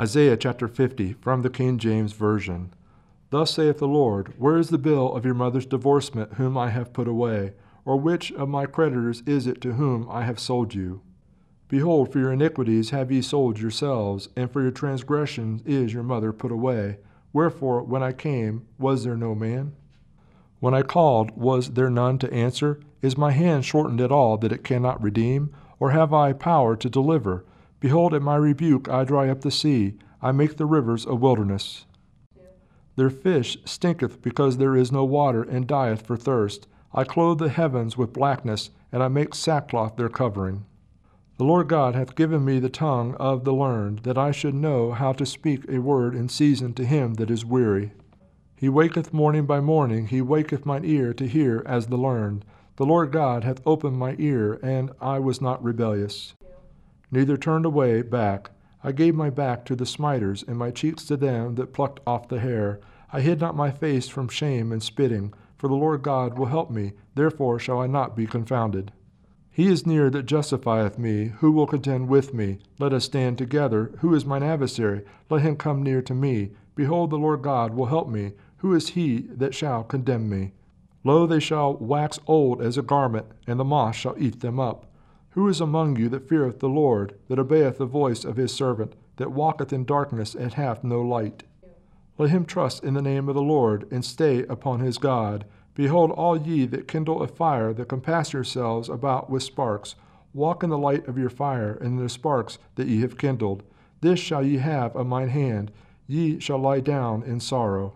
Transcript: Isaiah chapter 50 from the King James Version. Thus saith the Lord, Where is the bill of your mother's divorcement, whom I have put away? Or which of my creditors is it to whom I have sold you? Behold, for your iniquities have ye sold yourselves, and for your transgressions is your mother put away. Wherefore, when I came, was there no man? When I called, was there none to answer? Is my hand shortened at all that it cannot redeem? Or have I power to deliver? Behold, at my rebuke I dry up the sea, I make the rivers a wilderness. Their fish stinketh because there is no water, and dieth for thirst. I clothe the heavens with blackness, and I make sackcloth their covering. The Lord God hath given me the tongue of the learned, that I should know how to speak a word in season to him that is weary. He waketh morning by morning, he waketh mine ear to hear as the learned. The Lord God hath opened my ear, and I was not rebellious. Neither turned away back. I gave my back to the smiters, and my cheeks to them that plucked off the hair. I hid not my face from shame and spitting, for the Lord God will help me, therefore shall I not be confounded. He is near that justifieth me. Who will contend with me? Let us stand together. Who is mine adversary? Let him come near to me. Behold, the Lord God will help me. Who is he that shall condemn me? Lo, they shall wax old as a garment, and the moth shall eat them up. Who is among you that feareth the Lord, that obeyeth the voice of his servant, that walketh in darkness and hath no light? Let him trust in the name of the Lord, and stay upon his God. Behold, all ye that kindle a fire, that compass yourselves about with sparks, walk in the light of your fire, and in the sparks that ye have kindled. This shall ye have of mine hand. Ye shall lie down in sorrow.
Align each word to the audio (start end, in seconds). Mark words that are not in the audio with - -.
Isaiah 0.00 0.38
chapter 0.38 0.66
50 0.66 1.12
from 1.20 1.42
the 1.42 1.50
King 1.50 1.76
James 1.76 2.14
Version. 2.14 2.72
Thus 3.28 3.50
saith 3.50 3.80
the 3.80 3.86
Lord, 3.86 4.32
Where 4.38 4.56
is 4.56 4.70
the 4.70 4.78
bill 4.78 5.14
of 5.14 5.26
your 5.26 5.34
mother's 5.34 5.66
divorcement, 5.66 6.34
whom 6.34 6.56
I 6.56 6.70
have 6.70 6.94
put 6.94 7.06
away? 7.06 7.52
Or 7.84 7.98
which 7.98 8.32
of 8.32 8.48
my 8.48 8.64
creditors 8.64 9.22
is 9.26 9.46
it 9.46 9.60
to 9.60 9.74
whom 9.74 10.08
I 10.08 10.22
have 10.22 10.40
sold 10.40 10.72
you? 10.72 11.02
Behold, 11.68 12.10
for 12.10 12.18
your 12.18 12.32
iniquities 12.32 12.88
have 12.88 13.12
ye 13.12 13.20
sold 13.20 13.58
yourselves, 13.58 14.30
and 14.36 14.50
for 14.50 14.62
your 14.62 14.70
transgressions 14.70 15.60
is 15.66 15.92
your 15.92 16.02
mother 16.02 16.32
put 16.32 16.50
away. 16.50 16.96
Wherefore, 17.34 17.82
when 17.82 18.02
I 18.02 18.12
came, 18.12 18.66
was 18.78 19.04
there 19.04 19.18
no 19.18 19.34
man? 19.34 19.74
When 20.60 20.72
I 20.72 20.80
called, 20.80 21.36
was 21.36 21.72
there 21.72 21.90
none 21.90 22.16
to 22.20 22.32
answer? 22.32 22.80
Is 23.02 23.18
my 23.18 23.32
hand 23.32 23.66
shortened 23.66 24.00
at 24.00 24.10
all 24.10 24.38
that 24.38 24.52
it 24.52 24.64
cannot 24.64 25.02
redeem? 25.02 25.54
Or 25.78 25.90
have 25.90 26.14
I 26.14 26.32
power 26.32 26.74
to 26.74 26.88
deliver? 26.88 27.44
Behold, 27.80 28.12
at 28.14 28.22
my 28.22 28.36
rebuke 28.36 28.88
I 28.88 29.04
dry 29.04 29.28
up 29.28 29.40
the 29.40 29.50
sea, 29.50 29.94
I 30.22 30.32
make 30.32 30.58
the 30.58 30.66
rivers 30.66 31.06
a 31.06 31.14
wilderness. 31.14 31.86
Their 32.96 33.10
fish 33.10 33.56
stinketh 33.64 34.20
because 34.20 34.58
there 34.58 34.76
is 34.76 34.92
no 34.92 35.04
water, 35.04 35.42
and 35.42 35.66
dieth 35.66 36.02
for 36.02 36.16
thirst. 36.16 36.66
I 36.92 37.04
clothe 37.04 37.38
the 37.38 37.48
heavens 37.48 37.96
with 37.96 38.12
blackness, 38.12 38.70
and 38.92 39.02
I 39.02 39.08
make 39.08 39.34
sackcloth 39.34 39.96
their 39.96 40.10
covering. 40.10 40.66
The 41.38 41.44
Lord 41.44 41.68
God 41.68 41.94
hath 41.94 42.16
given 42.16 42.44
me 42.44 42.58
the 42.58 42.68
tongue 42.68 43.14
of 43.14 43.44
the 43.44 43.54
learned, 43.54 44.00
that 44.00 44.18
I 44.18 44.30
should 44.30 44.54
know 44.54 44.92
how 44.92 45.14
to 45.14 45.24
speak 45.24 45.64
a 45.66 45.78
word 45.78 46.14
in 46.14 46.28
season 46.28 46.74
to 46.74 46.84
him 46.84 47.14
that 47.14 47.30
is 47.30 47.46
weary. 47.46 47.92
He 48.56 48.68
waketh 48.68 49.14
morning 49.14 49.46
by 49.46 49.60
morning, 49.60 50.08
he 50.08 50.20
waketh 50.20 50.66
mine 50.66 50.84
ear 50.84 51.14
to 51.14 51.26
hear 51.26 51.62
as 51.64 51.86
the 51.86 51.96
learned. 51.96 52.44
The 52.76 52.84
Lord 52.84 53.10
God 53.10 53.44
hath 53.44 53.62
opened 53.64 53.96
my 53.96 54.16
ear, 54.18 54.60
and 54.62 54.90
I 55.00 55.18
was 55.18 55.40
not 55.40 55.64
rebellious. 55.64 56.34
Neither 57.10 57.36
turned 57.36 57.66
away 57.66 58.02
back. 58.02 58.50
I 58.82 58.92
gave 58.92 59.14
my 59.14 59.30
back 59.30 59.64
to 59.66 59.76
the 59.76 59.84
smiters, 59.84 60.42
and 60.46 60.56
my 60.56 60.70
cheeks 60.70 61.04
to 61.06 61.16
them 61.16 61.56
that 61.56 61.72
plucked 61.72 62.00
off 62.06 62.28
the 62.28 62.40
hair. 62.40 62.80
I 63.12 63.20
hid 63.20 63.40
not 63.40 63.56
my 63.56 63.70
face 63.70 64.08
from 64.08 64.28
shame 64.28 64.72
and 64.72 64.82
spitting, 64.82 65.34
for 65.58 65.68
the 65.68 65.74
Lord 65.74 66.02
God 66.02 66.38
will 66.38 66.46
help 66.46 66.70
me, 66.70 66.92
therefore 67.14 67.58
shall 67.58 67.80
I 67.80 67.86
not 67.86 68.16
be 68.16 68.26
confounded. 68.26 68.92
He 69.50 69.66
is 69.66 69.86
near 69.86 70.08
that 70.10 70.26
justifieth 70.26 70.98
me. 70.98 71.32
Who 71.40 71.52
will 71.52 71.66
contend 71.66 72.08
with 72.08 72.32
me? 72.32 72.60
Let 72.78 72.92
us 72.92 73.04
stand 73.04 73.36
together. 73.36 73.92
Who 73.98 74.14
is 74.14 74.24
mine 74.24 74.42
adversary? 74.42 75.02
Let 75.28 75.42
him 75.42 75.56
come 75.56 75.82
near 75.82 76.00
to 76.02 76.14
me. 76.14 76.52
Behold, 76.76 77.10
the 77.10 77.18
Lord 77.18 77.42
God 77.42 77.74
will 77.74 77.86
help 77.86 78.08
me. 78.08 78.32
Who 78.58 78.72
is 78.74 78.90
he 78.90 79.18
that 79.32 79.54
shall 79.54 79.82
condemn 79.82 80.30
me? 80.30 80.52
Lo, 81.02 81.26
they 81.26 81.40
shall 81.40 81.74
wax 81.74 82.20
old 82.26 82.62
as 82.62 82.78
a 82.78 82.82
garment, 82.82 83.26
and 83.46 83.58
the 83.58 83.64
moth 83.64 83.96
shall 83.96 84.14
eat 84.18 84.40
them 84.40 84.60
up. 84.60 84.86
Who 85.34 85.46
is 85.46 85.60
among 85.60 85.96
you 85.96 86.08
that 86.08 86.28
feareth 86.28 86.58
the 86.58 86.68
Lord, 86.68 87.14
that 87.28 87.38
obeyeth 87.38 87.78
the 87.78 87.86
voice 87.86 88.24
of 88.24 88.36
his 88.36 88.52
servant, 88.52 88.94
that 89.16 89.30
walketh 89.30 89.72
in 89.72 89.84
darkness 89.84 90.34
and 90.34 90.52
hath 90.54 90.82
no 90.82 91.00
light? 91.00 91.44
Let 92.18 92.30
him 92.30 92.44
trust 92.44 92.82
in 92.82 92.94
the 92.94 93.02
name 93.02 93.28
of 93.28 93.36
the 93.36 93.42
Lord, 93.42 93.86
and 93.92 94.04
stay 94.04 94.42
upon 94.44 94.80
his 94.80 94.98
God. 94.98 95.44
Behold, 95.74 96.10
all 96.10 96.36
ye 96.36 96.66
that 96.66 96.88
kindle 96.88 97.22
a 97.22 97.28
fire, 97.28 97.72
that 97.72 97.88
compass 97.88 98.32
yourselves 98.32 98.88
about 98.88 99.30
with 99.30 99.44
sparks, 99.44 99.94
walk 100.34 100.64
in 100.64 100.70
the 100.70 100.76
light 100.76 101.06
of 101.06 101.16
your 101.16 101.30
fire, 101.30 101.74
and 101.74 101.98
in 101.98 102.02
the 102.02 102.08
sparks 102.08 102.58
that 102.74 102.88
ye 102.88 103.00
have 103.00 103.16
kindled. 103.16 103.62
This 104.00 104.18
shall 104.18 104.44
ye 104.44 104.58
have 104.58 104.96
of 104.96 105.06
mine 105.06 105.28
hand. 105.28 105.70
Ye 106.08 106.40
shall 106.40 106.58
lie 106.58 106.80
down 106.80 107.22
in 107.22 107.38
sorrow. 107.38 107.94